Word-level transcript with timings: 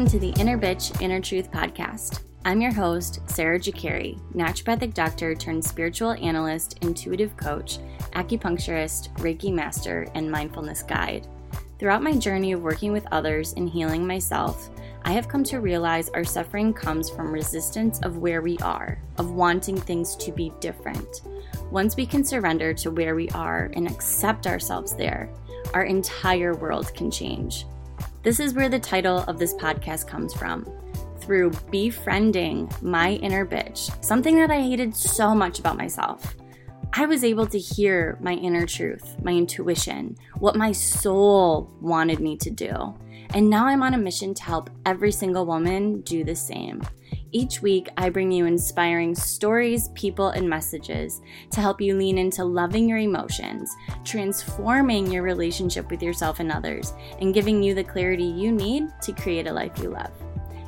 Welcome 0.00 0.18
to 0.18 0.26
the 0.26 0.40
Inner 0.40 0.56
Bitch, 0.56 0.98
Inner 1.02 1.20
Truth 1.20 1.52
podcast. 1.52 2.20
I'm 2.46 2.62
your 2.62 2.72
host, 2.72 3.20
Sarah 3.26 3.60
Jakari, 3.60 4.18
naturopathic 4.34 4.94
doctor 4.94 5.34
turned 5.34 5.62
spiritual 5.62 6.12
analyst, 6.12 6.78
intuitive 6.80 7.36
coach, 7.36 7.80
acupuncturist, 8.14 9.14
Reiki 9.16 9.52
master, 9.52 10.08
and 10.14 10.30
mindfulness 10.30 10.82
guide. 10.82 11.26
Throughout 11.78 12.02
my 12.02 12.14
journey 12.14 12.52
of 12.52 12.62
working 12.62 12.92
with 12.92 13.06
others 13.12 13.52
and 13.58 13.68
healing 13.68 14.06
myself, 14.06 14.70
I 15.04 15.12
have 15.12 15.28
come 15.28 15.44
to 15.44 15.60
realize 15.60 16.08
our 16.08 16.24
suffering 16.24 16.72
comes 16.72 17.10
from 17.10 17.30
resistance 17.30 18.00
of 18.00 18.16
where 18.16 18.40
we 18.40 18.56
are, 18.60 18.98
of 19.18 19.32
wanting 19.32 19.78
things 19.78 20.16
to 20.16 20.32
be 20.32 20.50
different. 20.60 21.20
Once 21.70 21.94
we 21.94 22.06
can 22.06 22.24
surrender 22.24 22.72
to 22.72 22.90
where 22.90 23.14
we 23.14 23.28
are 23.30 23.70
and 23.74 23.86
accept 23.86 24.46
ourselves 24.46 24.96
there, 24.96 25.28
our 25.74 25.84
entire 25.84 26.54
world 26.54 26.90
can 26.94 27.10
change. 27.10 27.66
This 28.22 28.38
is 28.38 28.52
where 28.52 28.68
the 28.68 28.78
title 28.78 29.20
of 29.28 29.38
this 29.38 29.54
podcast 29.54 30.06
comes 30.06 30.34
from 30.34 30.70
through 31.20 31.52
befriending 31.70 32.70
my 32.82 33.12
inner 33.12 33.46
bitch, 33.46 34.04
something 34.04 34.36
that 34.36 34.50
I 34.50 34.60
hated 34.60 34.94
so 34.94 35.34
much 35.34 35.58
about 35.58 35.78
myself. 35.78 36.36
I 36.92 37.06
was 37.06 37.24
able 37.24 37.46
to 37.46 37.58
hear 37.58 38.18
my 38.20 38.34
inner 38.34 38.66
truth, 38.66 39.16
my 39.22 39.32
intuition, 39.32 40.18
what 40.38 40.54
my 40.54 40.70
soul 40.70 41.74
wanted 41.80 42.20
me 42.20 42.36
to 42.38 42.50
do. 42.50 42.94
And 43.32 43.48
now 43.48 43.66
I'm 43.66 43.82
on 43.82 43.94
a 43.94 43.98
mission 43.98 44.34
to 44.34 44.42
help 44.42 44.68
every 44.84 45.12
single 45.12 45.46
woman 45.46 46.02
do 46.02 46.22
the 46.22 46.36
same. 46.36 46.82
Each 47.32 47.62
week, 47.62 47.88
I 47.96 48.10
bring 48.10 48.32
you 48.32 48.46
inspiring 48.46 49.14
stories, 49.14 49.88
people, 49.94 50.30
and 50.30 50.50
messages 50.50 51.20
to 51.52 51.60
help 51.60 51.80
you 51.80 51.96
lean 51.96 52.18
into 52.18 52.44
loving 52.44 52.88
your 52.88 52.98
emotions, 52.98 53.72
transforming 54.04 55.12
your 55.12 55.22
relationship 55.22 55.88
with 55.92 56.02
yourself 56.02 56.40
and 56.40 56.50
others, 56.50 56.92
and 57.20 57.32
giving 57.32 57.62
you 57.62 57.72
the 57.72 57.84
clarity 57.84 58.24
you 58.24 58.50
need 58.50 58.88
to 59.02 59.12
create 59.12 59.46
a 59.46 59.52
life 59.52 59.78
you 59.78 59.90
love. 59.90 60.10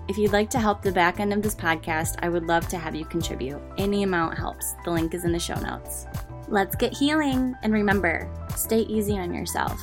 If 0.06 0.17
you'd 0.17 0.33
like 0.33 0.50
to 0.50 0.61
help 0.61 0.83
the 0.83 0.92
back 0.92 1.19
end 1.19 1.33
of 1.33 1.42
this 1.42 1.55
podcast, 1.56 2.17
I 2.20 2.28
would 2.28 2.47
love 2.47 2.69
to 2.69 2.78
have 2.78 2.94
you 2.94 3.06
contribute. 3.06 3.61
Any 3.77 4.05
amount 4.05 4.39
helps. 4.39 4.75
The 4.84 4.92
link 4.92 5.15
is 5.15 5.25
in 5.25 5.33
the 5.33 5.41
show 5.41 5.59
notes. 5.59 6.06
Let's 6.47 6.77
get 6.77 6.97
healing. 6.97 7.56
And 7.65 7.72
remember, 7.72 8.31
stay 8.55 8.81
easy 8.83 9.19
on 9.19 9.34
yourself. 9.34 9.81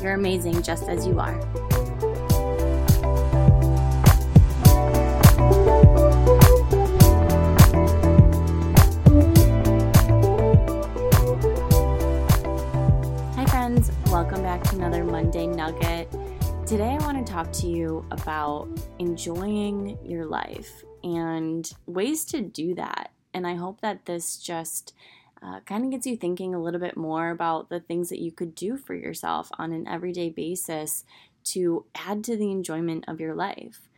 You're 0.00 0.14
amazing 0.14 0.62
just 0.62 0.88
as 0.88 1.06
you 1.06 1.18
are. 1.18 1.40
Welcome 14.40 14.58
back 14.58 14.70
to 14.70 14.76
another 14.76 15.04
Monday 15.04 15.46
Nugget. 15.46 16.10
Today, 16.66 16.96
I 16.98 17.04
want 17.04 17.26
to 17.26 17.30
talk 17.30 17.52
to 17.52 17.66
you 17.66 18.06
about 18.10 18.70
enjoying 18.98 19.98
your 20.02 20.24
life 20.24 20.82
and 21.04 21.70
ways 21.84 22.24
to 22.26 22.40
do 22.40 22.74
that. 22.76 23.10
And 23.34 23.46
I 23.46 23.56
hope 23.56 23.82
that 23.82 24.06
this 24.06 24.38
just 24.38 24.94
uh, 25.42 25.60
kind 25.66 25.84
of 25.84 25.90
gets 25.90 26.06
you 26.06 26.16
thinking 26.16 26.54
a 26.54 26.58
little 26.58 26.80
bit 26.80 26.96
more 26.96 27.28
about 27.28 27.68
the 27.68 27.80
things 27.80 28.08
that 28.08 28.20
you 28.20 28.32
could 28.32 28.54
do 28.54 28.78
for 28.78 28.94
yourself 28.94 29.50
on 29.58 29.72
an 29.72 29.86
everyday 29.86 30.30
basis 30.30 31.04
to 31.44 31.84
add 31.94 32.24
to 32.24 32.34
the 32.34 32.50
enjoyment 32.50 33.04
of 33.08 33.20
your 33.20 33.34
life. 33.34 33.88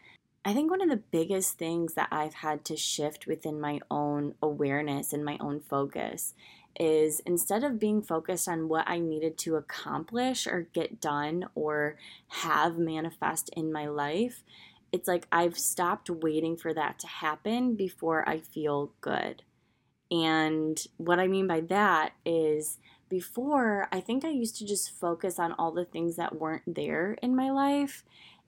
I 0.45 0.55
think 0.55 0.73
one 0.73 0.83
of 0.83 0.89
the 0.89 0.97
biggest 0.97 1.57
things 1.57 1.95
that 1.95 2.09
I've 2.11 2.35
had 2.35 2.65
to 2.65 2.77
shift 2.77 3.29
within 3.29 3.61
my 3.61 3.79
own 3.93 4.35
awareness 4.43 5.13
and 5.13 5.25
my 5.25 5.39
own 5.39 5.61
focus 5.61 6.35
is 6.78 7.20
instead 7.20 7.65
of 7.65 7.78
being 7.78 8.03
focused 8.03 8.48
on 8.48 8.69
what 8.69 8.89
I 8.89 8.98
needed 8.98 9.39
to 9.39 9.56
accomplish 9.56 10.47
or 10.47 10.69
get 10.73 11.01
done 11.01 11.47
or 11.55 11.97
have 12.29 12.79
manifest 12.79 13.51
in 13.51 13.73
my 13.73 13.87
life, 13.87 14.42
it's 14.92 15.09
like 15.09 15.27
I've 15.33 15.59
stopped 15.59 16.11
waiting 16.11 16.56
for 16.56 16.75
that 16.75 16.98
to 17.01 17.07
happen 17.07 17.74
before 17.74 18.29
I 18.29 18.41
feel 18.41 18.92
good. 19.01 19.42
And 20.11 20.83
what 20.98 21.19
I 21.19 21.27
mean 21.27 21.47
by 21.47 21.61
that 21.61 22.13
is 22.27 22.79
before, 23.08 23.89
I 23.91 24.01
think 24.01 24.24
I 24.24 24.30
used 24.30 24.57
to 24.57 24.67
just 24.67 24.91
focus 24.91 25.39
on 25.39 25.52
all 25.52 25.73
the 25.73 25.86
things 25.86 26.17
that 26.17 26.39
weren't 26.39 26.74
there 26.74 27.17
in 27.23 27.35
my 27.35 27.51
life. 27.51 28.05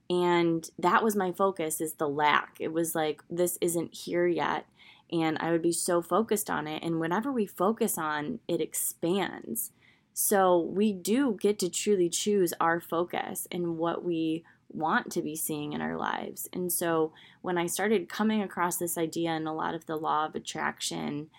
And 0.09 0.69
that 0.77 1.03
was 1.03 1.15
my 1.15 1.31
focus 1.31 1.81
is 1.81 1.93
the 1.93 2.07
lack. 2.07 2.57
It 2.59 2.71
was 2.71 2.93
like, 2.93 3.23
this 3.29 3.57
isn't 3.61 3.95
here 3.95 4.27
yet 4.27 4.67
and 5.11 5.37
I 5.39 5.51
would 5.51 5.61
be 5.61 5.71
so 5.71 6.01
focused 6.01 6.49
on 6.49 6.67
it. 6.67 6.83
And 6.83 6.99
whatever 6.99 7.31
we 7.31 7.45
focus 7.45 7.97
on, 7.97 8.39
it 8.47 8.61
expands. 8.61 9.71
So 10.13 10.57
we 10.59 10.93
do 10.93 11.37
get 11.39 11.59
to 11.59 11.69
truly 11.69 12.09
choose 12.09 12.53
our 12.59 12.79
focus 12.79 13.47
and 13.51 13.77
what 13.77 14.03
we 14.03 14.43
want 14.71 15.11
to 15.11 15.21
be 15.21 15.35
seeing 15.35 15.73
in 15.73 15.81
our 15.81 15.97
lives. 15.97 16.49
And 16.53 16.71
so 16.71 17.11
when 17.41 17.57
I 17.57 17.67
started 17.67 18.09
coming 18.09 18.41
across 18.41 18.77
this 18.77 18.97
idea 18.97 19.31
in 19.31 19.47
a 19.47 19.53
lot 19.53 19.75
of 19.75 19.85
the 19.85 19.95
law 19.95 20.25
of 20.25 20.35
attraction 20.35 21.29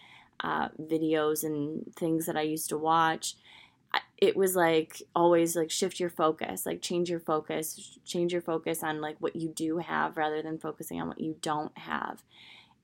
uh, 0.41 0.69
videos 0.81 1.43
and 1.43 1.94
things 1.97 2.26
that 2.26 2.37
I 2.37 2.43
used 2.43 2.69
to 2.69 2.78
watch, 2.78 3.37
it 4.19 4.37
was 4.37 4.56
like 4.56 5.03
always 5.15 5.56
like 5.56 5.71
shift 5.71 6.00
your 6.00 6.10
focus 6.10 6.66
like 6.66 6.81
change 6.82 7.10
your 7.10 7.21
focus 7.21 7.99
change 8.05 8.32
your 8.32 8.43
focus 8.43 8.82
on 8.82 9.00
like 9.00 9.16
what 9.21 9.37
you 9.37 9.49
do 9.49 9.78
have 9.78 10.16
rather 10.16 10.43
than 10.43 10.59
focusing 10.59 11.00
on 11.00 11.09
what 11.09 11.21
you 11.21 11.37
don't 11.41 11.76
have 11.78 12.22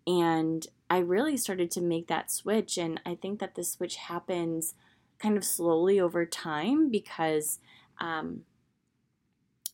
and 0.07 0.67
I 0.91 0.99
really 0.99 1.37
started 1.37 1.71
to 1.73 1.81
make 1.81 2.09
that 2.09 2.31
switch. 2.31 2.77
And 2.77 3.01
I 3.07 3.15
think 3.15 3.41
that 3.41 3.55
the 3.55 3.65
switch 3.65 3.97
happens 3.97 4.75
kind 5.19 5.37
of 5.37 5.45
slowly 5.45 6.01
over 6.01 6.27
time 6.27 6.91
because, 6.91 7.61
um, 7.99 8.43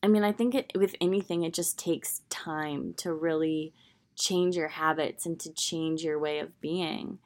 I 0.01 0.07
mean, 0.07 0.23
I 0.23 0.31
think 0.31 0.55
it, 0.55 0.71
with 0.75 0.95
anything, 1.01 1.43
it 1.43 1.53
just 1.53 1.77
takes 1.77 2.21
time 2.29 2.93
to 2.97 3.13
really 3.13 3.73
change 4.15 4.55
your 4.55 4.69
habits 4.69 5.25
and 5.25 5.39
to 5.39 5.51
change 5.51 6.03
your 6.03 6.19
way 6.19 6.39
of 6.39 6.59
being. 6.61 7.19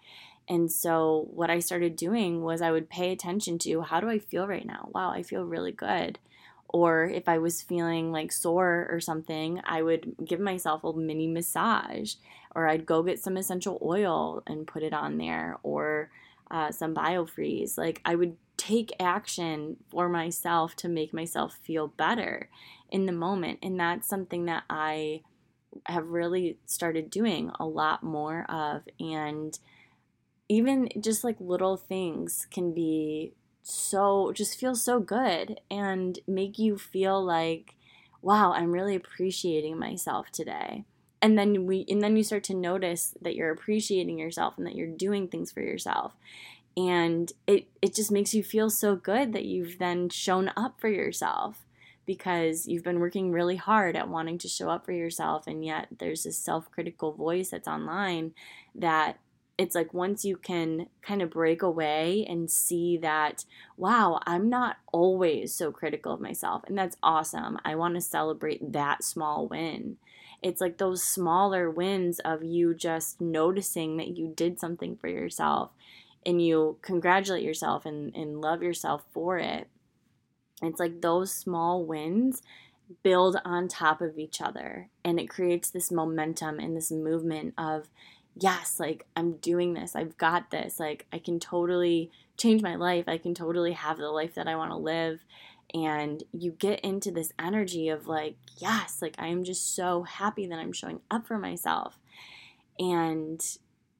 And 0.48 0.72
so, 0.72 1.28
what 1.32 1.50
I 1.50 1.60
started 1.60 1.96
doing 1.96 2.42
was 2.42 2.62
I 2.62 2.72
would 2.72 2.90
pay 2.90 3.12
attention 3.12 3.60
to 3.60 3.82
how 3.82 4.00
do 4.00 4.10
I 4.10 4.20
feel 4.20 4.48
right 4.48 4.66
now? 4.66 4.90
Wow, 4.94 5.12
I 5.12 5.24
feel 5.24 5.44
really 5.44 5.72
good. 5.72 6.20
Or 6.68 7.06
if 7.06 7.30
I 7.30 7.38
was 7.38 7.62
feeling 7.62 8.12
like 8.12 8.32
sore 8.32 8.88
or 8.90 9.00
something, 9.00 9.62
I 9.64 9.84
would 9.84 10.16
give 10.26 10.40
myself 10.40 10.84
a 10.84 10.92
mini 10.94 11.28
massage, 11.28 12.16
or 12.56 12.68
I'd 12.68 12.86
go 12.86 13.04
get 13.04 13.20
some 13.20 13.38
essential 13.38 13.80
oil 13.82 14.44
and 14.48 14.68
put 14.68 14.84
it 14.84 14.94
on 14.94 15.18
there, 15.18 15.58
or 15.64 16.10
uh, 16.52 16.72
some 16.72 16.94
biofreeze. 16.94 17.78
Like 17.78 18.02
I 18.06 18.16
would 18.16 18.38
take 18.58 18.92
action 19.00 19.78
for 19.90 20.08
myself 20.08 20.76
to 20.78 20.88
make 20.88 21.14
myself 21.14 21.60
feel 21.64 21.88
better 21.88 22.50
in 22.90 23.06
the 23.06 23.12
moment. 23.12 23.60
And 23.64 23.80
that's 23.80 24.08
something 24.08 24.46
that 24.46 24.64
I 24.70 25.22
have 25.88 26.10
really 26.10 26.58
started 26.66 27.10
doing 27.10 27.52
a 27.60 27.66
lot 27.66 28.04
more 28.04 28.46
of. 28.50 28.84
And 29.00 29.58
even 30.50 30.90
just 31.00 31.24
like 31.24 31.38
little 31.40 31.78
things 31.78 32.48
can 32.52 32.74
be 32.74 33.34
so 33.64 34.32
just 34.34 34.60
feel 34.60 34.76
so 34.76 35.00
good 35.00 35.60
and 35.72 36.20
make 36.28 36.60
you 36.60 36.78
feel 36.78 37.24
like 37.24 37.76
wow 38.22 38.52
i'm 38.52 38.72
really 38.72 38.96
appreciating 38.96 39.80
myself 39.80 40.30
today 40.32 40.84
and 41.24 41.40
then 41.40 41.66
we 41.66 41.86
and 41.90 42.04
then 42.04 42.16
you 42.18 42.24
start 42.24 42.44
to 42.44 42.54
notice 42.54 43.16
that 43.22 43.36
you're 43.36 43.52
appreciating 43.52 44.20
yourself 44.20 44.56
and 44.58 44.68
that 44.68 44.76
you're 44.76 44.86
doing 44.88 45.28
things 45.28 45.52
for 45.52 45.62
yourself 45.62 46.14
and 46.76 47.32
it 47.48 47.68
it 47.82 47.96
just 47.96 48.12
makes 48.12 48.34
you 48.36 48.44
feel 48.44 48.70
so 48.70 48.96
good 48.96 49.34
that 49.34 49.46
you've 49.46 49.80
then 49.80 50.10
shown 50.10 50.52
up 50.56 50.80
for 50.80 50.90
yourself 50.90 51.66
because 52.06 52.68
you've 52.68 52.84
been 52.84 53.00
working 53.00 53.32
really 53.32 53.56
hard 53.56 53.96
at 53.96 54.10
wanting 54.10 54.38
to 54.38 54.50
show 54.50 54.70
up 54.70 54.86
for 54.86 54.92
yourself 54.92 55.48
and 55.48 55.64
yet 55.64 55.88
there's 55.98 56.24
this 56.24 56.38
self-critical 56.38 57.14
voice 57.14 57.50
that's 57.50 57.68
online 57.68 58.34
that 58.76 59.18
it's 59.58 59.76
like 59.76 59.94
once 59.94 60.26
you 60.26 60.36
can 60.36 60.88
kind 61.02 61.22
of 61.22 61.30
break 61.30 61.62
away 61.62 62.26
and 62.28 62.50
see 62.50 62.98
that, 62.98 63.46
wow, 63.78 64.20
I'm 64.26 64.50
not 64.50 64.78
always 64.92 65.54
so 65.54 65.72
critical 65.72 66.14
of 66.14 66.20
myself. 66.20 66.64
And 66.66 66.76
that's 66.76 66.98
awesome. 67.04 67.60
I 67.64 67.76
want 67.76 67.94
to 67.94 68.02
celebrate 68.02 68.72
that 68.74 69.04
small 69.04 69.48
win. 69.48 69.98
It's 70.44 70.62
like 70.62 70.78
those 70.78 71.02
smaller 71.02 71.70
wins 71.70 72.20
of 72.20 72.44
you 72.44 72.74
just 72.74 73.22
noticing 73.22 73.98
that 73.98 74.18
you 74.18 74.34
did 74.36 74.60
something 74.60 74.98
for 74.98 75.08
yourself 75.08 75.72
and 76.26 76.46
you 76.46 76.78
congratulate 76.82 77.44
yourself 77.44 77.86
and, 77.86 78.16
and 78.16 78.42
love 78.42 78.62
yourself 78.62 79.04
for 79.14 79.38
it. 79.38 79.68
It's 80.62 80.80
like 80.80 81.02
those 81.02 81.34
small 81.34 81.84
wins 81.84 82.42
build 83.02 83.38
on 83.46 83.68
top 83.68 84.02
of 84.02 84.20
each 84.20 84.42
other 84.42 84.90
and 85.04 85.20
it 85.20 85.30
creates 85.30 85.70
this 85.70 85.92
momentum 85.92 86.60
and 86.60 86.76
this 86.76 86.92
movement 86.92 87.54
of 87.58 87.88
yes, 88.40 88.80
like 88.80 89.06
I'm 89.16 89.34
doing 89.38 89.74
this. 89.74 89.96
I've 89.96 90.18
got 90.18 90.52
this. 90.52 90.80
Like 90.80 91.06
I 91.12 91.20
can 91.20 91.40
totally 91.40 92.12
change 92.38 92.62
my 92.62 92.76
life. 92.76 93.06
I 93.08 93.18
can 93.18 93.34
totally 93.34 93.74
have 93.74 93.98
the 93.98 94.10
life 94.10 94.36
that 94.36 94.48
I 94.48 94.56
want 94.56 94.72
to 94.72 94.78
live. 94.78 95.24
And 95.74 96.24
you 96.32 96.52
get 96.52 96.82
into 96.82 97.10
this 97.12 97.34
energy 97.40 97.90
of 97.90 98.08
like, 98.08 98.36
yes, 98.58 99.00
like 99.02 99.16
I 99.18 99.28
am 99.28 99.44
just 99.44 99.76
so 99.76 100.04
happy 100.04 100.46
that 100.48 100.60
I'm 100.60 100.74
showing 100.74 101.02
up 101.10 101.26
for 101.26 101.40
myself. 101.40 101.98
And 102.78 103.42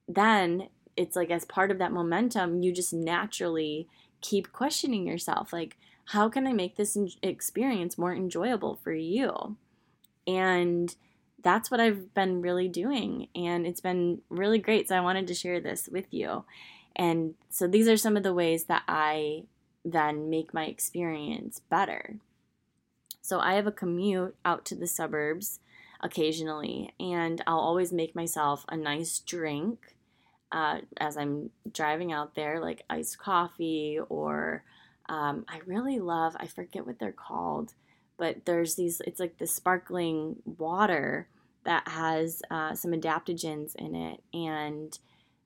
then 0.08 0.68
it's 0.96 1.16
like, 1.16 1.30
as 1.30 1.44
part 1.44 1.70
of 1.70 1.78
that 1.78 1.92
momentum, 1.92 2.62
you 2.62 2.72
just 2.72 2.92
naturally 2.92 3.88
keep 4.20 4.52
questioning 4.52 5.06
yourself 5.06 5.52
like, 5.52 5.76
how 6.06 6.28
can 6.28 6.46
I 6.46 6.52
make 6.52 6.76
this 6.76 6.96
experience 7.22 7.98
more 7.98 8.14
enjoyable 8.14 8.76
for 8.76 8.92
you? 8.92 9.56
And 10.26 10.94
that's 11.42 11.70
what 11.70 11.80
I've 11.80 12.14
been 12.14 12.40
really 12.40 12.68
doing. 12.68 13.28
And 13.34 13.66
it's 13.66 13.80
been 13.80 14.22
really 14.28 14.58
great. 14.58 14.88
So 14.88 14.96
I 14.96 15.00
wanted 15.00 15.26
to 15.26 15.34
share 15.34 15.60
this 15.60 15.88
with 15.90 16.12
you. 16.12 16.44
And 16.96 17.34
so 17.50 17.66
these 17.66 17.88
are 17.88 17.96
some 17.96 18.16
of 18.16 18.22
the 18.22 18.34
ways 18.34 18.64
that 18.64 18.82
I 18.86 19.44
then 19.84 20.30
make 20.30 20.54
my 20.54 20.64
experience 20.66 21.60
better. 21.70 22.16
So 23.20 23.40
I 23.40 23.54
have 23.54 23.66
a 23.66 23.72
commute 23.72 24.36
out 24.44 24.64
to 24.66 24.74
the 24.74 24.86
suburbs 24.86 25.60
occasionally, 26.02 26.92
and 27.00 27.42
I'll 27.46 27.58
always 27.58 27.92
make 27.92 28.14
myself 28.14 28.64
a 28.68 28.76
nice 28.76 29.18
drink 29.20 29.96
uh, 30.52 30.80
as 30.98 31.16
I'm 31.16 31.50
driving 31.72 32.12
out 32.12 32.34
there, 32.34 32.60
like 32.60 32.84
iced 32.88 33.18
coffee, 33.18 33.98
or 34.08 34.62
um, 35.08 35.44
I 35.48 35.60
really 35.66 35.98
love, 35.98 36.36
I 36.38 36.46
forget 36.46 36.86
what 36.86 36.98
they're 36.98 37.12
called, 37.12 37.74
but 38.16 38.44
there's 38.44 38.74
these, 38.76 39.00
it's 39.06 39.18
like 39.20 39.38
the 39.38 39.46
sparkling 39.46 40.36
water 40.44 41.26
that 41.64 41.88
has 41.88 42.42
uh, 42.50 42.74
some 42.74 42.92
adaptogens 42.92 43.74
in 43.76 43.94
it 43.94 44.22
and 44.32 44.98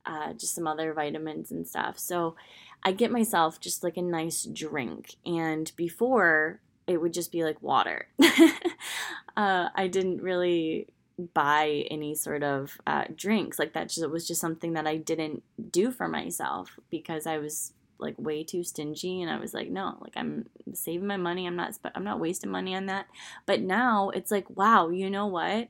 uh, 0.05 0.32
just 0.32 0.55
some 0.55 0.67
other 0.67 0.93
vitamins 0.93 1.52
and 1.52 1.67
stuff. 1.67 1.99
So 1.99 2.35
I 2.82 2.92
get 2.92 3.10
myself 3.10 3.60
just 3.60 3.82
like 3.82 3.96
a 3.96 4.02
nice 4.02 4.44
drink. 4.44 5.16
And 5.26 5.70
before, 5.76 6.60
it 6.86 7.00
would 7.00 7.12
just 7.12 7.32
be 7.32 7.44
like 7.44 7.62
water. 7.62 8.08
uh, 9.36 9.69
I 9.75 9.88
didn't 9.88 10.22
really 10.22 10.88
buy 11.34 11.84
any 11.90 12.14
sort 12.14 12.42
of 12.42 12.78
uh, 12.86 13.04
drinks 13.14 13.58
like 13.58 13.72
that. 13.75 13.88
Just, 13.88 14.08
was 14.08 14.26
just 14.26 14.40
something 14.40 14.72
that 14.75 14.86
I 14.86 14.96
didn't 14.96 15.42
do 15.70 15.90
for 15.90 16.08
myself 16.08 16.78
because 16.90 17.26
I 17.26 17.38
was 17.38 17.72
like 17.98 18.14
way 18.19 18.44
too 18.44 18.62
stingy 18.62 19.22
and 19.22 19.30
I 19.30 19.38
was 19.38 19.52
like 19.52 19.70
no 19.70 19.96
like 20.00 20.12
I'm 20.16 20.48
saving 20.72 21.06
my 21.06 21.16
money 21.16 21.46
I'm 21.46 21.56
not 21.56 21.76
I'm 21.94 22.04
not 22.04 22.20
wasting 22.20 22.50
money 22.50 22.75
on 22.75 22.86
that 22.86 23.06
but 23.44 23.60
now 23.60 24.10
it's 24.10 24.30
like 24.30 24.48
wow 24.56 24.88
you 24.88 25.10
know 25.10 25.26
what 25.26 25.69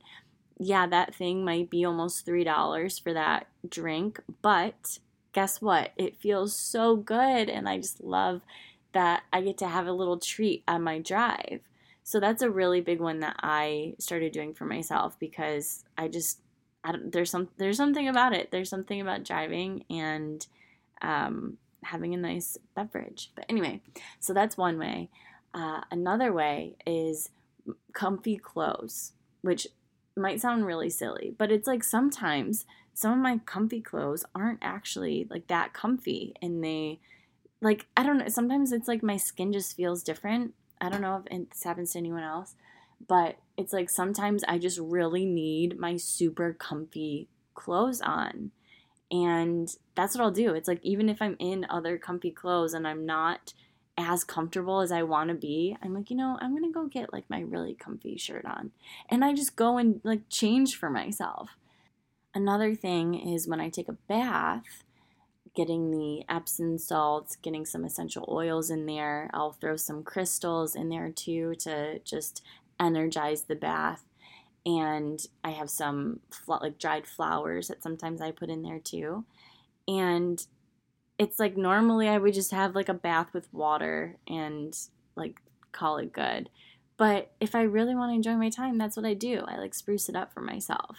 yeah 0.58 0.86
that 0.86 1.14
thing 1.14 1.44
might 1.44 1.70
be 1.70 1.84
almost 1.84 2.26
$3 2.26 3.02
for 3.02 3.14
that 3.14 3.46
drink 3.68 4.20
but 4.42 4.98
guess 5.32 5.60
what 5.60 5.92
it 5.96 6.16
feels 6.16 6.56
so 6.56 6.96
good 6.96 7.48
and 7.48 7.68
I 7.68 7.78
just 7.78 8.02
love 8.02 8.42
that 8.92 9.22
I 9.32 9.42
get 9.42 9.58
to 9.58 9.68
have 9.68 9.86
a 9.86 9.92
little 9.92 10.18
treat 10.18 10.64
on 10.66 10.82
my 10.82 10.98
drive. 10.98 11.60
So 12.04 12.20
that's 12.20 12.42
a 12.42 12.50
really 12.50 12.80
big 12.80 13.00
one 13.00 13.20
that 13.20 13.36
I 13.42 13.94
started 13.98 14.32
doing 14.32 14.54
for 14.54 14.64
myself 14.64 15.18
because 15.18 15.84
I 15.96 16.08
just 16.08 16.40
I 16.82 16.92
don't, 16.92 17.12
there's 17.12 17.30
some 17.30 17.48
there's 17.58 17.76
something 17.76 18.08
about 18.08 18.32
it. 18.32 18.50
There's 18.50 18.70
something 18.70 19.00
about 19.00 19.24
driving 19.24 19.84
and 19.90 20.46
um, 21.02 21.58
having 21.82 22.14
a 22.14 22.16
nice 22.16 22.56
beverage. 22.74 23.30
But 23.34 23.44
anyway, 23.48 23.82
so 24.20 24.32
that's 24.32 24.56
one 24.56 24.78
way. 24.78 25.10
Uh, 25.52 25.82
another 25.90 26.32
way 26.32 26.76
is 26.86 27.30
comfy 27.92 28.36
clothes, 28.36 29.12
which 29.42 29.66
might 30.16 30.40
sound 30.40 30.66
really 30.66 30.90
silly, 30.90 31.34
but 31.36 31.52
it's 31.52 31.66
like 31.66 31.84
sometimes 31.84 32.64
some 32.98 33.12
of 33.12 33.18
my 33.18 33.38
comfy 33.46 33.80
clothes 33.80 34.24
aren't 34.34 34.58
actually 34.60 35.24
like 35.30 35.46
that 35.46 35.72
comfy 35.72 36.34
and 36.42 36.64
they 36.64 36.98
like 37.60 37.86
I 37.96 38.02
don't 38.02 38.18
know. 38.18 38.26
Sometimes 38.26 38.72
it's 38.72 38.88
like 38.88 39.04
my 39.04 39.16
skin 39.16 39.52
just 39.52 39.76
feels 39.76 40.02
different. 40.02 40.54
I 40.80 40.88
don't 40.88 41.00
know 41.00 41.22
if 41.24 41.48
this 41.48 41.62
happens 41.62 41.92
to 41.92 41.98
anyone 41.98 42.24
else, 42.24 42.56
but 43.06 43.36
it's 43.56 43.72
like 43.72 43.88
sometimes 43.88 44.42
I 44.48 44.58
just 44.58 44.80
really 44.80 45.24
need 45.24 45.78
my 45.78 45.96
super 45.96 46.52
comfy 46.52 47.28
clothes 47.54 48.00
on. 48.00 48.50
And 49.12 49.72
that's 49.94 50.16
what 50.16 50.24
I'll 50.24 50.32
do. 50.32 50.54
It's 50.54 50.66
like 50.66 50.80
even 50.82 51.08
if 51.08 51.22
I'm 51.22 51.36
in 51.38 51.66
other 51.70 51.98
comfy 51.98 52.32
clothes 52.32 52.74
and 52.74 52.84
I'm 52.84 53.06
not 53.06 53.52
as 53.96 54.24
comfortable 54.24 54.80
as 54.80 54.90
I 54.90 55.04
want 55.04 55.28
to 55.28 55.36
be, 55.36 55.76
I'm 55.80 55.94
like, 55.94 56.10
you 56.10 56.16
know, 56.16 56.36
I'm 56.40 56.50
going 56.50 56.64
to 56.64 56.76
go 56.76 56.86
get 56.86 57.12
like 57.12 57.30
my 57.30 57.42
really 57.42 57.74
comfy 57.74 58.16
shirt 58.16 58.44
on. 58.44 58.72
And 59.08 59.24
I 59.24 59.34
just 59.34 59.54
go 59.54 59.78
and 59.78 60.00
like 60.02 60.28
change 60.28 60.74
for 60.74 60.90
myself. 60.90 61.50
Another 62.38 62.72
thing 62.76 63.14
is 63.14 63.48
when 63.48 63.60
I 63.60 63.68
take 63.68 63.88
a 63.88 63.98
bath, 64.06 64.84
getting 65.56 65.90
the 65.90 66.22
Epsom 66.32 66.78
salts, 66.78 67.34
getting 67.34 67.66
some 67.66 67.84
essential 67.84 68.24
oils 68.28 68.70
in 68.70 68.86
there. 68.86 69.28
I'll 69.34 69.50
throw 69.50 69.74
some 69.74 70.04
crystals 70.04 70.76
in 70.76 70.88
there 70.88 71.10
too 71.10 71.56
to 71.56 71.98
just 72.04 72.44
energize 72.78 73.42
the 73.42 73.56
bath. 73.56 74.04
And 74.64 75.18
I 75.42 75.50
have 75.50 75.68
some 75.68 76.20
like 76.46 76.78
dried 76.78 77.08
flowers 77.08 77.66
that 77.66 77.82
sometimes 77.82 78.22
I 78.22 78.30
put 78.30 78.50
in 78.50 78.62
there 78.62 78.78
too. 78.78 79.24
And 79.88 80.40
it's 81.18 81.40
like 81.40 81.56
normally 81.56 82.06
I 82.06 82.18
would 82.18 82.34
just 82.34 82.52
have 82.52 82.76
like 82.76 82.88
a 82.88 82.94
bath 82.94 83.34
with 83.34 83.52
water 83.52 84.14
and 84.28 84.78
like 85.16 85.40
call 85.72 85.96
it 85.96 86.12
good. 86.12 86.50
But 86.96 87.32
if 87.40 87.56
I 87.56 87.62
really 87.62 87.96
want 87.96 88.12
to 88.12 88.14
enjoy 88.14 88.34
my 88.34 88.48
time, 88.48 88.78
that's 88.78 88.96
what 88.96 89.06
I 89.06 89.14
do. 89.14 89.42
I 89.48 89.56
like 89.56 89.74
spruce 89.74 90.08
it 90.08 90.14
up 90.14 90.32
for 90.32 90.40
myself. 90.40 90.98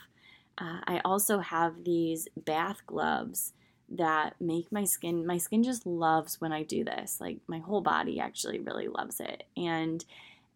Uh, 0.59 0.79
I 0.85 1.01
also 1.05 1.39
have 1.39 1.83
these 1.83 2.27
bath 2.35 2.81
gloves 2.85 3.53
that 3.91 4.35
make 4.39 4.71
my 4.71 4.83
skin 4.83 5.25
my 5.25 5.37
skin 5.37 5.63
just 5.63 5.85
loves 5.85 6.39
when 6.39 6.51
I 6.51 6.63
do 6.63 6.83
this. 6.83 7.19
Like 7.19 7.39
my 7.47 7.59
whole 7.59 7.81
body 7.81 8.19
actually 8.19 8.59
really 8.59 8.87
loves 8.87 9.19
it. 9.19 9.43
And 9.57 10.03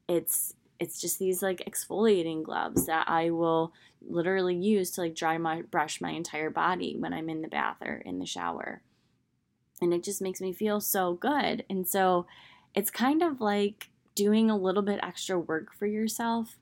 it's 0.07 0.53
it's 0.79 0.99
just 0.99 1.19
these 1.19 1.41
like 1.41 1.63
exfoliating 1.65 2.43
gloves 2.43 2.85
that 2.87 3.09
I 3.09 3.29
will 3.29 3.73
literally 4.05 4.55
use 4.55 4.91
to 4.91 5.01
like 5.01 5.15
dry 5.15 5.37
my 5.37 5.61
brush 5.61 6.01
my 6.01 6.11
entire 6.11 6.49
body 6.49 6.95
when 6.97 7.13
I'm 7.13 7.29
in 7.29 7.41
the 7.41 7.47
bath 7.47 7.77
or 7.81 7.95
in 7.95 8.19
the 8.19 8.25
shower. 8.25 8.81
And 9.81 9.93
it 9.93 10.03
just 10.03 10.21
makes 10.21 10.41
me 10.41 10.53
feel 10.53 10.79
so 10.79 11.13
good. 11.13 11.65
And 11.69 11.87
so 11.87 12.25
it's 12.75 12.91
kind 12.91 13.21
of 13.21 13.41
like 13.41 13.89
doing 14.15 14.49
a 14.49 14.57
little 14.57 14.83
bit 14.83 14.99
extra 15.01 15.39
work 15.39 15.73
for 15.73 15.85
yourself 15.85 16.57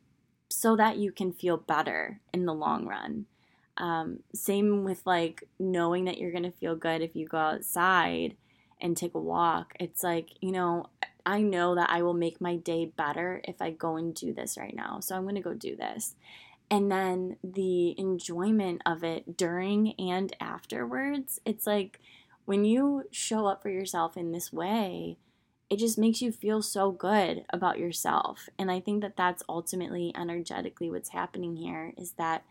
so 0.51 0.75
that 0.75 0.97
you 0.97 1.11
can 1.11 1.31
feel 1.31 1.57
better 1.57 2.19
in 2.33 2.45
the 2.45 2.53
long 2.53 2.85
run. 2.85 3.25
Um, 3.77 4.19
same 4.33 4.83
with 4.83 5.01
like 5.05 5.43
knowing 5.59 6.05
that 6.05 6.17
you're 6.17 6.31
going 6.31 6.43
to 6.43 6.51
feel 6.51 6.75
good 6.75 7.01
if 7.01 7.15
you 7.15 7.27
go 7.27 7.37
outside 7.37 8.35
and 8.79 8.97
take 8.97 9.15
a 9.15 9.19
walk. 9.19 9.73
It's 9.79 10.03
like, 10.03 10.29
you 10.41 10.51
know, 10.51 10.87
I 11.25 11.41
know 11.41 11.75
that 11.75 11.89
I 11.89 12.01
will 12.01 12.13
make 12.13 12.41
my 12.41 12.57
day 12.57 12.85
better 12.85 13.41
if 13.45 13.61
I 13.61 13.71
go 13.71 13.95
and 13.95 14.13
do 14.13 14.33
this 14.33 14.57
right 14.57 14.75
now. 14.75 14.99
So 14.99 15.15
I'm 15.15 15.23
going 15.23 15.35
to 15.35 15.41
go 15.41 15.53
do 15.53 15.75
this. 15.75 16.15
And 16.69 16.91
then 16.91 17.37
the 17.43 17.95
enjoyment 17.99 18.81
of 18.85 19.03
it 19.03 19.37
during 19.37 19.93
and 19.99 20.35
afterwards, 20.39 21.39
it's 21.45 21.67
like 21.67 21.99
when 22.45 22.65
you 22.65 23.03
show 23.11 23.45
up 23.45 23.61
for 23.61 23.69
yourself 23.69 24.17
in 24.17 24.31
this 24.31 24.51
way, 24.51 25.17
it 25.71 25.79
just 25.79 25.97
makes 25.97 26.21
you 26.21 26.33
feel 26.33 26.61
so 26.61 26.91
good 26.91 27.45
about 27.53 27.79
yourself. 27.79 28.49
And 28.59 28.69
I 28.69 28.81
think 28.81 29.01
that 29.01 29.15
that's 29.15 29.41
ultimately 29.47 30.11
energetically 30.17 30.89
what's 30.89 31.09
happening 31.09 31.55
here 31.55 31.93
is 31.97 32.11
that 32.17 32.43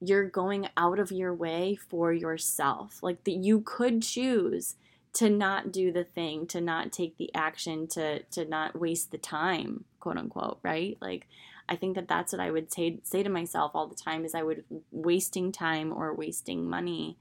you're 0.00 0.28
going 0.28 0.68
out 0.76 0.98
of 0.98 1.12
your 1.12 1.32
way 1.32 1.76
for 1.76 2.12
yourself. 2.12 3.04
Like 3.04 3.22
that 3.22 3.36
you 3.36 3.60
could 3.60 4.02
choose 4.02 4.74
to 5.12 5.30
not 5.30 5.70
do 5.70 5.92
the 5.92 6.02
thing, 6.02 6.48
to 6.48 6.60
not 6.60 6.90
take 6.90 7.16
the 7.18 7.32
action, 7.36 7.86
to 7.86 8.24
to 8.24 8.44
not 8.44 8.78
waste 8.78 9.12
the 9.12 9.18
time, 9.18 9.84
quote 10.00 10.16
unquote, 10.18 10.58
right? 10.64 10.98
Like 11.00 11.28
I 11.68 11.76
think 11.76 11.94
that 11.94 12.08
that's 12.08 12.32
what 12.32 12.40
I 12.40 12.50
would 12.50 12.72
say 12.72 12.98
say 13.04 13.22
to 13.22 13.30
myself 13.30 13.70
all 13.76 13.86
the 13.86 13.94
time 13.94 14.24
is 14.24 14.34
I 14.34 14.42
would 14.42 14.64
wasting 14.90 15.52
time 15.52 15.92
or 15.92 16.12
wasting 16.12 16.68
money. 16.68 17.16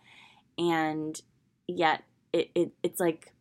And 0.57 1.21
yet 1.67 2.03
it, 2.33 2.49
it 2.55 2.71
it's 2.81 2.99
like 2.99 3.31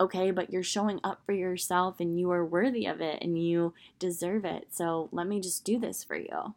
okay, 0.00 0.30
but 0.30 0.52
you're 0.52 0.62
showing 0.62 1.00
up 1.04 1.22
for 1.24 1.32
yourself 1.32 2.00
and 2.00 2.18
you 2.18 2.30
are 2.30 2.44
worthy 2.44 2.86
of 2.86 3.00
it 3.00 3.18
and 3.22 3.42
you 3.42 3.74
deserve 3.98 4.44
it. 4.44 4.68
So 4.70 5.08
let 5.12 5.26
me 5.26 5.40
just 5.40 5.64
do 5.64 5.78
this 5.78 6.02
for 6.02 6.16
you. 6.16 6.54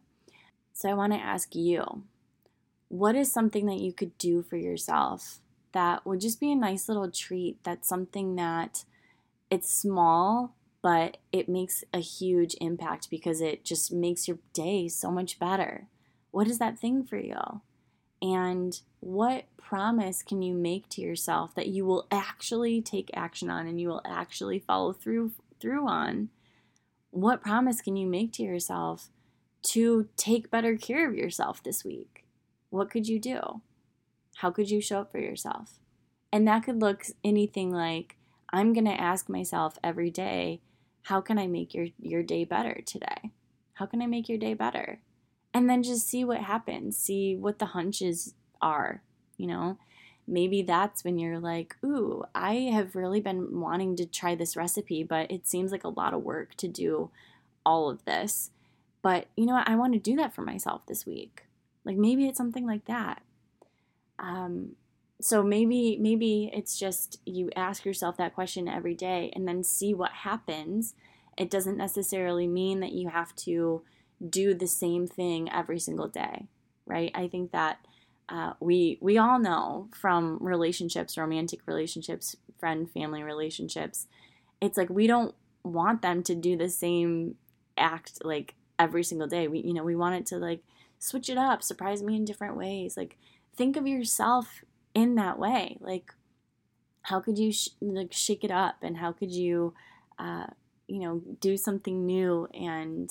So 0.72 0.90
I 0.90 0.94
want 0.94 1.12
to 1.12 1.18
ask 1.18 1.54
you, 1.54 2.02
what 2.88 3.16
is 3.16 3.32
something 3.32 3.66
that 3.66 3.80
you 3.80 3.92
could 3.92 4.16
do 4.18 4.42
for 4.42 4.56
yourself 4.56 5.40
that 5.72 6.06
would 6.06 6.20
just 6.20 6.40
be 6.40 6.52
a 6.52 6.56
nice 6.56 6.88
little 6.88 7.10
treat? 7.10 7.62
That's 7.64 7.88
something 7.88 8.36
that 8.36 8.84
it's 9.50 9.72
small, 9.72 10.54
but 10.82 11.18
it 11.32 11.48
makes 11.48 11.84
a 11.92 12.00
huge 12.00 12.56
impact 12.60 13.10
because 13.10 13.40
it 13.40 13.64
just 13.64 13.92
makes 13.92 14.28
your 14.28 14.38
day 14.52 14.88
so 14.88 15.10
much 15.10 15.38
better. 15.38 15.88
What 16.30 16.48
is 16.48 16.58
that 16.58 16.78
thing 16.78 17.04
for 17.04 17.18
you? 17.18 17.62
And 18.22 18.78
what 19.00 19.44
promise 19.56 20.22
can 20.22 20.42
you 20.42 20.54
make 20.54 20.88
to 20.90 21.00
yourself 21.00 21.54
that 21.54 21.68
you 21.68 21.84
will 21.84 22.06
actually 22.10 22.80
take 22.80 23.10
action 23.14 23.50
on 23.50 23.66
and 23.66 23.80
you 23.80 23.88
will 23.88 24.02
actually 24.06 24.58
follow 24.58 24.92
through 24.92 25.32
through 25.60 25.86
on? 25.88 26.30
What 27.10 27.42
promise 27.42 27.80
can 27.80 27.96
you 27.96 28.06
make 28.06 28.32
to 28.34 28.42
yourself 28.42 29.10
to 29.72 30.08
take 30.16 30.50
better 30.50 30.76
care 30.76 31.08
of 31.08 31.14
yourself 31.14 31.62
this 31.62 31.84
week? 31.84 32.26
what 32.70 32.90
could 32.90 33.08
you 33.08 33.18
do? 33.18 33.62
How 34.36 34.50
could 34.50 34.70
you 34.70 34.80
show 34.80 35.00
up 35.00 35.12
for 35.12 35.18
yourself? 35.18 35.78
And 36.32 36.46
that 36.46 36.64
could 36.64 36.80
look 36.80 37.04
anything 37.24 37.72
like 37.72 38.16
I'm 38.52 38.72
going 38.72 38.84
to 38.84 39.00
ask 39.00 39.28
myself 39.28 39.78
every 39.82 40.10
day, 40.10 40.60
how 41.02 41.20
can 41.20 41.38
I 41.38 41.46
make 41.46 41.72
your, 41.72 41.86
your 41.98 42.22
day 42.22 42.44
better 42.44 42.80
today? 42.84 43.32
How 43.74 43.86
can 43.86 44.02
I 44.02 44.06
make 44.06 44.28
your 44.28 44.38
day 44.38 44.54
better? 44.54 45.00
And 45.56 45.70
then 45.70 45.82
just 45.82 46.06
see 46.06 46.22
what 46.22 46.42
happens, 46.42 46.98
see 46.98 47.34
what 47.34 47.58
the 47.58 47.72
hunches 47.72 48.34
are, 48.60 49.00
you 49.38 49.46
know? 49.46 49.78
Maybe 50.28 50.60
that's 50.60 51.02
when 51.02 51.18
you're 51.18 51.40
like, 51.40 51.76
ooh, 51.82 52.24
I 52.34 52.54
have 52.74 52.94
really 52.94 53.22
been 53.22 53.58
wanting 53.58 53.96
to 53.96 54.04
try 54.04 54.34
this 54.34 54.54
recipe, 54.56 55.02
but 55.02 55.30
it 55.30 55.46
seems 55.46 55.72
like 55.72 55.84
a 55.84 55.88
lot 55.88 56.12
of 56.12 56.22
work 56.22 56.54
to 56.56 56.68
do 56.68 57.10
all 57.64 57.88
of 57.88 58.04
this 58.04 58.50
But 59.06 59.28
you 59.36 59.46
know 59.46 59.52
what? 59.54 59.68
I 59.68 59.76
want 59.76 59.92
to 59.92 60.00
do 60.00 60.16
that 60.16 60.34
for 60.34 60.42
myself 60.42 60.84
this 60.86 61.06
week. 61.06 61.44
Like 61.84 61.96
maybe 61.96 62.26
it's 62.26 62.36
something 62.36 62.66
like 62.66 62.86
that. 62.86 63.22
Um, 64.18 64.72
so 65.20 65.44
maybe 65.44 65.96
maybe 66.00 66.50
it's 66.52 66.76
just 66.76 67.20
you 67.24 67.50
ask 67.54 67.84
yourself 67.84 68.16
that 68.16 68.34
question 68.34 68.66
every 68.68 68.94
day 68.94 69.30
and 69.36 69.46
then 69.46 69.62
see 69.62 69.94
what 69.94 70.10
happens. 70.10 70.94
It 71.38 71.50
doesn't 71.50 71.76
necessarily 71.76 72.48
mean 72.48 72.80
that 72.80 72.94
you 72.94 73.08
have 73.10 73.32
to 73.36 73.82
do 74.26 74.54
the 74.54 74.66
same 74.66 75.06
thing 75.06 75.50
every 75.52 75.78
single 75.78 76.08
day, 76.08 76.46
right? 76.86 77.10
I 77.14 77.28
think 77.28 77.52
that 77.52 77.78
uh, 78.28 78.54
we 78.60 78.98
we 79.00 79.18
all 79.18 79.38
know 79.38 79.88
from 79.94 80.38
relationships, 80.40 81.16
romantic 81.16 81.60
relationships, 81.66 82.36
friend 82.58 82.90
family 82.90 83.22
relationships, 83.22 84.06
it's 84.60 84.76
like 84.76 84.90
we 84.90 85.06
don't 85.06 85.34
want 85.62 86.02
them 86.02 86.22
to 86.24 86.34
do 86.34 86.56
the 86.56 86.68
same 86.68 87.36
act 87.76 88.24
like 88.24 88.54
every 88.78 89.04
single 89.04 89.28
day. 89.28 89.48
We 89.48 89.60
you 89.60 89.74
know 89.74 89.84
we 89.84 89.96
want 89.96 90.16
it 90.16 90.26
to 90.26 90.38
like 90.38 90.60
switch 90.98 91.28
it 91.28 91.38
up, 91.38 91.62
surprise 91.62 92.02
me 92.02 92.16
in 92.16 92.24
different 92.24 92.56
ways. 92.56 92.96
Like 92.96 93.16
think 93.54 93.76
of 93.76 93.86
yourself 93.86 94.64
in 94.94 95.14
that 95.16 95.38
way. 95.38 95.76
Like 95.80 96.12
how 97.02 97.20
could 97.20 97.38
you 97.38 97.52
sh- 97.52 97.68
like 97.80 98.12
shake 98.12 98.42
it 98.42 98.50
up, 98.50 98.76
and 98.82 98.96
how 98.96 99.12
could 99.12 99.30
you, 99.30 99.74
uh, 100.18 100.46
you 100.88 101.00
know, 101.00 101.22
do 101.40 101.56
something 101.56 102.04
new 102.04 102.48
and 102.52 103.10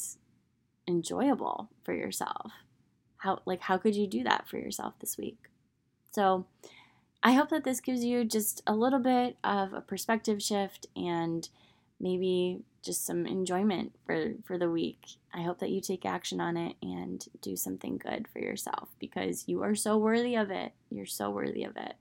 enjoyable 0.87 1.69
for 1.83 1.93
yourself? 1.93 2.51
How 3.17 3.39
like 3.45 3.61
how 3.61 3.77
could 3.77 3.95
you 3.95 4.07
do 4.07 4.23
that 4.23 4.47
for 4.47 4.57
yourself 4.57 4.93
this 4.99 5.17
week? 5.17 5.37
So 6.11 6.45
I 7.23 7.33
hope 7.33 7.49
that 7.49 7.63
this 7.63 7.79
gives 7.79 8.03
you 8.03 8.23
just 8.23 8.61
a 8.67 8.75
little 8.75 8.99
bit 8.99 9.37
of 9.43 9.73
a 9.73 9.81
perspective 9.81 10.41
shift 10.41 10.85
and 10.95 11.49
maybe 11.99 12.61
just 12.83 13.05
some 13.05 13.25
enjoyment 13.25 13.95
for, 14.05 14.33
for 14.45 14.57
the 14.57 14.69
week. 14.69 15.17
I 15.33 15.41
hope 15.41 15.59
that 15.59 15.71
you 15.71 15.81
take 15.81 16.05
action 16.05 16.39
on 16.39 16.55
it 16.55 16.75
and 16.83 17.25
do 17.41 17.55
something 17.55 17.97
good 17.97 18.27
for 18.27 18.39
yourself 18.39 18.89
because 18.99 19.47
you 19.47 19.63
are 19.63 19.73
so 19.73 19.97
worthy 19.97 20.35
of 20.35 20.51
it. 20.51 20.73
You're 20.91 21.07
so 21.07 21.31
worthy 21.31 21.63
of 21.63 21.75
it. 21.75 21.95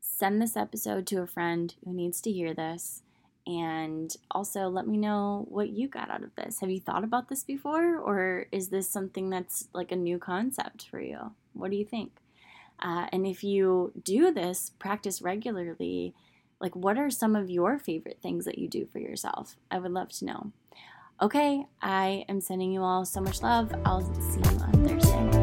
Send 0.00 0.42
this 0.42 0.56
episode 0.56 1.06
to 1.06 1.22
a 1.22 1.26
friend 1.26 1.72
who 1.84 1.94
needs 1.94 2.20
to 2.22 2.32
hear 2.32 2.52
this. 2.52 3.02
And 3.46 4.14
also 4.30 4.68
let 4.68 4.86
me 4.86 4.96
know 4.96 5.46
what 5.48 5.70
you 5.70 5.88
got 5.88 6.10
out 6.10 6.22
of 6.22 6.34
this. 6.36 6.60
Have 6.60 6.70
you 6.70 6.80
thought 6.80 7.04
about 7.04 7.28
this 7.28 7.42
before? 7.42 7.98
Or 7.98 8.46
is 8.52 8.68
this 8.68 8.88
something 8.88 9.30
that's 9.30 9.68
like 9.72 9.90
a 9.92 9.96
new 9.96 10.18
concept 10.18 10.86
for 10.88 11.00
you? 11.00 11.32
What 11.54 11.70
do 11.70 11.76
you 11.76 11.84
think? 11.84 12.12
Uh, 12.82 13.06
and 13.12 13.26
if 13.26 13.42
you 13.44 13.92
do 14.02 14.32
this, 14.32 14.72
practice 14.78 15.20
regularly, 15.20 16.14
like 16.60 16.74
what 16.76 16.98
are 16.98 17.10
some 17.10 17.36
of 17.36 17.50
your 17.50 17.78
favorite 17.78 18.18
things 18.22 18.44
that 18.44 18.58
you 18.58 18.68
do 18.68 18.86
for 18.86 18.98
yourself? 18.98 19.56
I 19.70 19.78
would 19.78 19.92
love 19.92 20.10
to 20.18 20.24
know. 20.24 20.52
Okay, 21.20 21.66
I 21.82 22.24
am 22.28 22.40
sending 22.40 22.72
you 22.72 22.82
all 22.82 23.04
so 23.04 23.20
much 23.20 23.42
love. 23.42 23.74
I'll 23.84 24.00
see 24.14 24.40
you 24.40 24.58
on 24.60 24.88
Thursday. 24.88 25.39